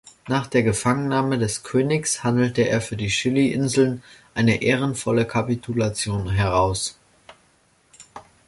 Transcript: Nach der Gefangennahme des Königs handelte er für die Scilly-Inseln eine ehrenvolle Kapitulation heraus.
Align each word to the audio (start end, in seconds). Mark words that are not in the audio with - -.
Nach 0.27 0.47
der 0.47 0.63
Gefangennahme 0.63 1.37
des 1.37 1.61
Königs 1.61 2.23
handelte 2.23 2.63
er 2.67 2.81
für 2.81 2.95
die 2.97 3.07
Scilly-Inseln 3.11 4.01
eine 4.33 4.63
ehrenvolle 4.63 5.27
Kapitulation 5.27 6.27
heraus. 6.27 6.97